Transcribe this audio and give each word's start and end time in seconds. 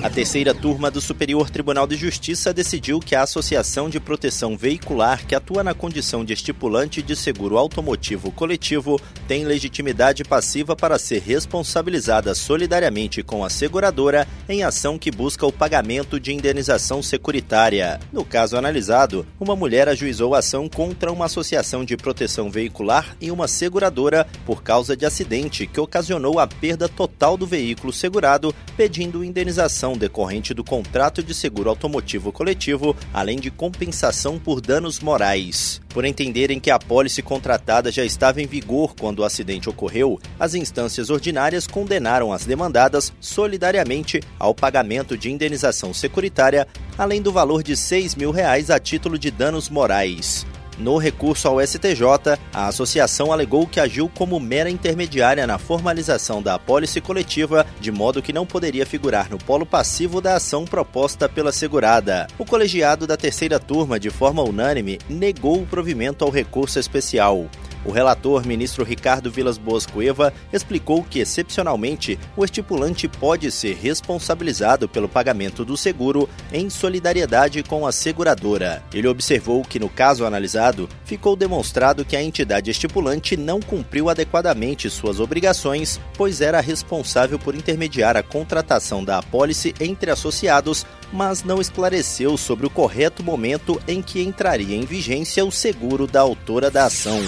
A 0.00 0.08
terceira 0.08 0.54
turma 0.54 0.92
do 0.92 1.00
Superior 1.00 1.50
Tribunal 1.50 1.84
de 1.84 1.96
Justiça 1.96 2.54
decidiu 2.54 3.00
que 3.00 3.16
a 3.16 3.22
Associação 3.22 3.90
de 3.90 3.98
Proteção 3.98 4.56
Veicular, 4.56 5.26
que 5.26 5.34
atua 5.34 5.64
na 5.64 5.74
condição 5.74 6.24
de 6.24 6.32
estipulante 6.32 7.02
de 7.02 7.16
seguro 7.16 7.58
automotivo 7.58 8.30
coletivo, 8.30 9.00
tem 9.26 9.44
legitimidade 9.44 10.22
passiva 10.22 10.76
para 10.76 11.00
ser 11.00 11.20
responsabilizada 11.20 12.32
solidariamente 12.32 13.24
com 13.24 13.44
a 13.44 13.50
seguradora 13.50 14.24
em 14.48 14.62
ação 14.62 14.96
que 14.96 15.10
busca 15.10 15.44
o 15.44 15.52
pagamento 15.52 16.20
de 16.20 16.32
indenização 16.32 17.02
securitária. 17.02 17.98
No 18.12 18.24
caso 18.24 18.56
analisado, 18.56 19.26
uma 19.40 19.56
mulher 19.56 19.88
ajuizou 19.88 20.36
ação 20.36 20.68
contra 20.68 21.10
uma 21.10 21.24
associação 21.24 21.84
de 21.84 21.96
proteção 21.96 22.48
veicular 22.48 23.16
e 23.20 23.32
uma 23.32 23.48
seguradora 23.48 24.28
por 24.46 24.62
causa 24.62 24.96
de 24.96 25.04
acidente 25.04 25.66
que 25.66 25.80
ocasionou 25.80 26.38
a 26.38 26.46
perda 26.46 26.88
total 26.88 27.36
do 27.36 27.46
veículo 27.46 27.92
segurado, 27.92 28.54
pedindo 28.76 29.24
indenização 29.24 29.87
decorrente 29.96 30.52
do 30.52 30.64
contrato 30.64 31.22
de 31.22 31.32
seguro 31.32 31.70
automotivo 31.70 32.32
coletivo, 32.32 32.96
além 33.12 33.38
de 33.38 33.50
compensação 33.50 34.38
por 34.38 34.60
danos 34.60 35.00
morais. 35.00 35.80
Por 35.88 36.04
entenderem 36.04 36.60
que 36.60 36.70
a 36.70 36.78
pólice 36.78 37.22
contratada 37.22 37.90
já 37.90 38.04
estava 38.04 38.42
em 38.42 38.46
vigor 38.46 38.94
quando 38.98 39.20
o 39.20 39.24
acidente 39.24 39.68
ocorreu, 39.68 40.18
as 40.38 40.54
instâncias 40.54 41.10
ordinárias 41.10 41.66
condenaram 41.66 42.32
as 42.32 42.44
demandadas 42.44 43.12
solidariamente 43.20 44.20
ao 44.38 44.54
pagamento 44.54 45.16
de 45.16 45.30
indenização 45.30 45.94
securitária, 45.94 46.66
além 46.96 47.22
do 47.22 47.32
valor 47.32 47.62
de 47.62 47.76
6 47.76 48.14
mil 48.14 48.30
reais 48.30 48.70
a 48.70 48.78
título 48.78 49.18
de 49.18 49.30
danos 49.30 49.68
morais. 49.68 50.46
No 50.78 50.96
recurso 50.96 51.48
ao 51.48 51.60
STJ, 51.60 52.38
a 52.52 52.68
associação 52.68 53.32
alegou 53.32 53.66
que 53.66 53.80
agiu 53.80 54.08
como 54.08 54.38
mera 54.38 54.70
intermediária 54.70 55.44
na 55.44 55.58
formalização 55.58 56.40
da 56.40 56.54
apólice 56.54 57.00
coletiva, 57.00 57.66
de 57.80 57.90
modo 57.90 58.22
que 58.22 58.32
não 58.32 58.46
poderia 58.46 58.86
figurar 58.86 59.28
no 59.28 59.38
polo 59.38 59.66
passivo 59.66 60.20
da 60.20 60.36
ação 60.36 60.64
proposta 60.64 61.28
pela 61.28 61.50
segurada. 61.50 62.28
O 62.38 62.44
colegiado 62.44 63.08
da 63.08 63.16
terceira 63.16 63.58
turma, 63.58 63.98
de 63.98 64.08
forma 64.08 64.40
unânime, 64.42 65.00
negou 65.08 65.60
o 65.60 65.66
provimento 65.66 66.24
ao 66.24 66.30
recurso 66.30 66.78
especial. 66.78 67.48
O 67.84 67.90
relator, 67.90 68.46
ministro 68.46 68.84
Ricardo 68.84 69.30
Vilas 69.30 69.56
Boas 69.56 69.86
Cueva, 69.86 70.32
explicou 70.52 71.02
que, 71.02 71.20
excepcionalmente, 71.20 72.18
o 72.36 72.44
estipulante 72.44 73.08
pode 73.08 73.50
ser 73.50 73.76
responsabilizado 73.76 74.88
pelo 74.88 75.08
pagamento 75.08 75.64
do 75.64 75.76
seguro 75.76 76.28
em 76.52 76.68
solidariedade 76.68 77.62
com 77.62 77.86
a 77.86 77.92
seguradora. 77.92 78.82
Ele 78.92 79.08
observou 79.08 79.62
que, 79.62 79.78
no 79.78 79.88
caso 79.88 80.24
analisado, 80.24 80.88
ficou 81.04 81.36
demonstrado 81.36 82.04
que 82.04 82.16
a 82.16 82.22
entidade 82.22 82.70
estipulante 82.70 83.36
não 83.36 83.60
cumpriu 83.60 84.10
adequadamente 84.10 84.90
suas 84.90 85.20
obrigações, 85.20 86.00
pois 86.16 86.40
era 86.40 86.60
responsável 86.60 87.38
por 87.38 87.54
intermediar 87.54 88.16
a 88.16 88.22
contratação 88.22 89.04
da 89.04 89.18
apólice 89.18 89.74
entre 89.80 90.10
associados, 90.10 90.84
mas 91.12 91.42
não 91.42 91.60
esclareceu 91.60 92.36
sobre 92.36 92.66
o 92.66 92.70
correto 92.70 93.22
momento 93.22 93.80
em 93.86 94.02
que 94.02 94.20
entraria 94.20 94.76
em 94.76 94.84
vigência 94.84 95.44
o 95.44 95.50
seguro 95.50 96.06
da 96.06 96.20
autora 96.20 96.70
da 96.70 96.84
ação. 96.84 97.18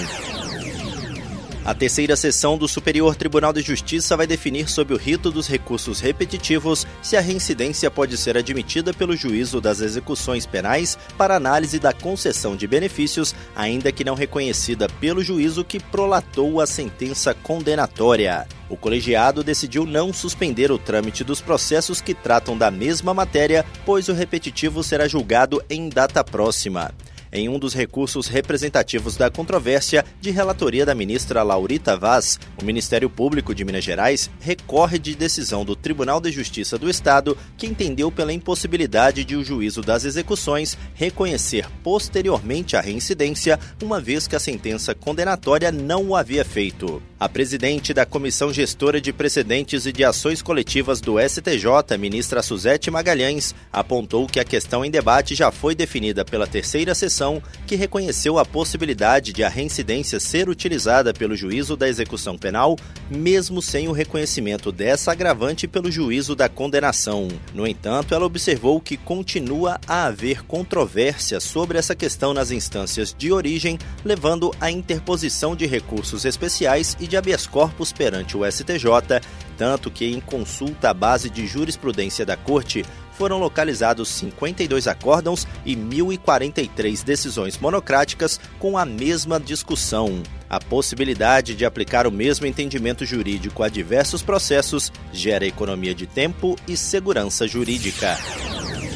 A 1.63 1.75
terceira 1.75 2.17
sessão 2.17 2.57
do 2.57 2.67
Superior 2.67 3.15
Tribunal 3.15 3.53
de 3.53 3.61
Justiça 3.61 4.17
vai 4.17 4.27
definir 4.27 4.67
sob 4.67 4.95
o 4.95 4.97
rito 4.97 5.31
dos 5.31 5.47
recursos 5.47 6.01
repetitivos 6.01 6.87
se 7.03 7.19
a 7.19 7.21
reincidência 7.21 7.91
pode 7.91 8.17
ser 8.17 8.35
admitida 8.39 8.95
pelo 8.95 9.15
juízo 9.15 9.61
das 9.61 9.81
execuções 9.81 10.47
penais 10.47 10.99
para 11.19 11.37
análise 11.37 11.79
da 11.79 11.93
concessão 11.93 12.57
de 12.57 12.67
benefícios, 12.67 13.35
ainda 13.55 13.93
que 13.93 14.05
não 14.05 14.15
reconhecida 14.15 14.89
pelo 15.01 15.23
juízo 15.23 15.63
que 15.63 15.79
prolatou 15.79 16.63
a 16.63 16.67
sentença 16.67 17.35
condenatória. 17.35 18.49
O 18.71 18.77
colegiado 18.77 19.45
decidiu 19.45 19.85
não 19.85 20.15
suspender 20.15 20.73
o 20.73 20.79
trâmite 20.79 21.23
dos 21.23 21.43
processos 21.43 22.01
que 22.01 22.15
tratam 22.15 22.57
da 22.57 22.71
mesma 22.71 23.13
matéria, 23.13 23.67
pois 23.85 24.09
o 24.09 24.15
repetitivo 24.15 24.83
será 24.83 25.07
julgado 25.07 25.63
em 25.69 25.91
data 25.91 26.25
próxima 26.25 26.91
em 27.33 27.49
um 27.49 27.59
dos 27.59 27.75
recursos 27.75 28.27
representativos 28.27 29.17
da 29.17 29.31
controvérsia 29.31 30.05
de 30.21 30.31
relatoria 30.31 30.85
da 30.85 30.95
ministra 30.95 31.43
Laurita 31.43 31.97
Vaz, 31.97 32.39
o 32.61 32.65
Ministério 32.65 33.09
Público 33.09 33.55
de 33.55 33.65
Minas 33.65 33.85
Gerais 33.85 34.31
recorre 34.41 34.99
de 34.99 35.15
decisão 35.15 35.65
do 35.65 35.77
Tribunal 35.77 36.21
de 36.21 36.31
Justiça 36.31 36.77
do 36.77 36.91
Estado 36.91 37.37
que 37.57 37.67
entendeu 37.67 38.11
pela 38.11 38.33
impossibilidade 38.33 39.25
de 39.25 39.37
o 39.37 39.45
juízo 39.45 39.83
das 39.83 40.05
execuções 40.05 40.77
reconhecer 40.95 41.67
posteriormente 41.83 42.77
a 42.77 42.81
reincidência, 42.81 43.59
uma 43.83 44.01
vez 44.01 44.27
que 44.27 44.37
a 44.37 44.41
sentença 44.41 44.95
condenatória 44.95 45.71
não 45.71 46.09
o 46.09 46.17
havia 46.17 46.45
feito. 46.45 47.03
A 47.19 47.29
presidente 47.29 47.93
da 47.93 48.07
Comissão 48.07 48.51
Gestora 48.51 48.99
de 48.99 49.13
Precedentes 49.13 49.85
e 49.85 49.93
de 49.93 50.03
Ações 50.03 50.41
Coletivas 50.41 51.03
do 51.03 51.21
STJ, 51.21 51.99
ministra 51.99 52.43
Suzete 52.43 52.91
Magalhães, 52.91 53.55
apontou 53.71 54.27
que 54.27 54.41
a 54.41 54.45
questão 54.45 54.83
em 54.83 54.91
debate 54.91 55.35
já 55.35 55.53
foi 55.53 55.75
definida 55.75 56.25
pela 56.25 56.47
terceira 56.47 56.95
sessão 56.95 57.20
que 57.67 57.77
reconheceu 57.77 58.39
a 58.39 58.45
possibilidade 58.45 59.33
de 59.33 59.45
a 59.45 59.49
reincidência 59.49 60.19
ser 60.19 60.49
utilizada 60.49 61.13
pelo 61.13 61.37
juízo 61.37 61.77
da 61.77 61.89
execução 61.89 62.39
penal, 62.39 62.77
mesmo 63.11 63.61
sem 63.61 63.89
o 63.89 63.93
reconhecimento 63.93 64.73
dessa 64.73 65.13
agravante 65.13 65.69
pelo 65.69 65.91
juízo 65.91 66.35
da 66.35 66.49
condenação. 66.49 67.29
No 67.53 67.67
entanto, 67.67 68.15
ela 68.15 68.25
observou 68.25 68.81
que 68.81 68.97
continua 68.97 69.79
a 69.87 70.07
haver 70.07 70.43
controvérsia 70.45 71.41
sobre 71.41 71.79
essa 71.79 71.95
questão 71.95 72.33
nas 72.33 72.51
instâncias 72.51 73.15
de 73.17 73.33
origem, 73.33 73.79
levando 74.05 74.55
à 74.61 74.71
interposição 74.71 75.55
de 75.55 75.67
recursos 75.67 76.25
especiais 76.25 76.97
e 76.99 77.07
de 77.07 77.17
habeas 77.17 77.47
corpus 77.47 77.93
perante 77.93 78.37
o 78.37 78.51
STJ, 78.51 79.21
tanto 79.59 79.91
que, 79.91 80.07
em 80.07 80.21
consulta 80.21 80.91
à 80.91 80.95
base 80.95 81.29
de 81.29 81.47
jurisprudência 81.47 82.25
da 82.25 82.37
Corte, 82.37 82.85
foram 83.21 83.39
localizados 83.39 84.09
52 84.09 84.89
acórdãos 84.89 85.47
e 85.67 85.77
1.043 85.77 87.05
decisões 87.05 87.59
monocráticas 87.59 88.41
com 88.59 88.79
a 88.79 88.87
mesma 88.87 89.39
discussão. 89.39 90.23
A 90.49 90.59
possibilidade 90.59 91.55
de 91.55 91.67
aplicar 91.67 92.07
o 92.07 92.11
mesmo 92.11 92.47
entendimento 92.47 93.05
jurídico 93.05 93.63
a 93.63 93.69
diversos 93.69 94.23
processos 94.23 94.91
gera 95.13 95.45
economia 95.45 95.95
de 95.95 96.07
tempo 96.07 96.57
e 96.67 96.79
segurança 96.79 97.47
jurídica. 97.47 98.17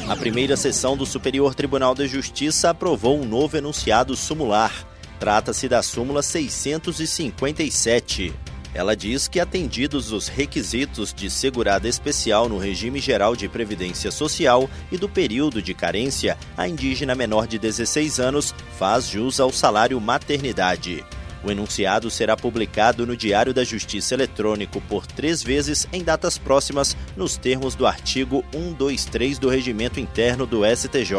A 0.09 0.15
primeira 0.15 0.57
sessão 0.57 0.97
do 0.97 1.05
Superior 1.05 1.53
Tribunal 1.53 1.93
de 1.93 2.07
Justiça 2.07 2.71
aprovou 2.71 3.21
um 3.21 3.25
novo 3.25 3.57
enunciado 3.57 4.15
sumular. 4.15 4.73
Trata-se 5.19 5.69
da 5.69 5.83
súmula 5.83 6.23
657. 6.23 8.33
Ela 8.75 8.93
diz 8.93 9.29
que, 9.29 9.39
atendidos 9.39 10.11
os 10.11 10.27
requisitos 10.27 11.13
de 11.13 11.29
segurada 11.29 11.87
especial 11.87 12.49
no 12.49 12.57
regime 12.57 12.99
geral 12.99 13.33
de 13.33 13.47
previdência 13.47 14.11
social 14.11 14.69
e 14.91 14.97
do 14.97 15.07
período 15.07 15.61
de 15.61 15.73
carência, 15.73 16.37
a 16.57 16.67
indígena 16.67 17.15
menor 17.15 17.47
de 17.47 17.57
16 17.57 18.19
anos 18.19 18.53
faz 18.77 19.07
jus 19.07 19.39
ao 19.39 19.49
salário 19.49 19.99
maternidade. 20.01 21.05
O 21.45 21.51
enunciado 21.51 22.09
será 22.09 22.35
publicado 22.35 23.05
no 23.05 23.15
Diário 23.15 23.53
da 23.53 23.63
Justiça 23.63 24.15
Eletrônico 24.15 24.81
por 24.81 25.05
três 25.05 25.43
vezes 25.43 25.87
em 25.93 26.03
datas 26.03 26.39
próximas, 26.39 26.97
nos 27.15 27.37
termos 27.37 27.75
do 27.75 27.85
artigo 27.85 28.43
123 28.51 29.37
do 29.37 29.47
Regimento 29.47 29.99
Interno 29.99 30.47
do 30.47 30.65
STJ. 30.65 31.13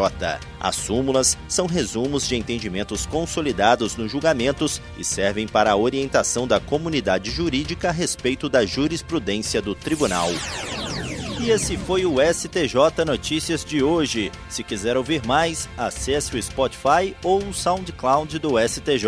As 0.59 0.75
súmulas 0.75 1.37
são 1.47 1.65
resumos 1.65 2.27
de 2.27 2.35
entendimentos 2.35 3.05
consolidados 3.05 3.95
nos 3.95 4.11
julgamentos 4.11 4.81
e 4.97 5.03
servem 5.03 5.47
para 5.47 5.71
a 5.71 5.77
orientação 5.77 6.45
da 6.45 6.59
comunidade 6.59 7.31
jurídica 7.31 7.87
a 7.87 7.93
respeito 7.93 8.49
da 8.49 8.65
jurisprudência 8.65 9.61
do 9.61 9.73
tribunal. 9.73 10.27
E 11.39 11.51
esse 11.51 11.77
foi 11.77 12.05
o 12.05 12.15
STJ 12.19 13.05
Notícias 13.05 13.63
de 13.63 13.81
hoje. 13.81 14.29
Se 14.49 14.61
quiser 14.61 14.97
ouvir 14.97 15.25
mais, 15.25 15.69
acesse 15.77 16.35
o 16.35 16.43
Spotify 16.43 17.15
ou 17.23 17.41
o 17.41 17.53
SoundCloud 17.53 18.39
do 18.39 18.55
STJ. 18.59 19.07